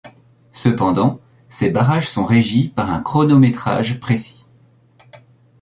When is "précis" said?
3.99-4.47